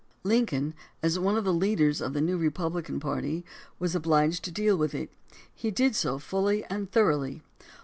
[0.23, 0.73] Lincoln,
[1.03, 3.45] as one of the leaders of the new Republican party,
[3.77, 5.11] was obliged to deal with it.
[5.53, 7.43] He did so fully and thoroughly.